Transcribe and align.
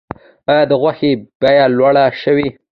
آیا 0.51 0.63
د 0.69 0.71
غوښې 0.81 1.11
بیه 1.41 1.65
لوړه 1.77 2.05
شوې؟ 2.21 2.47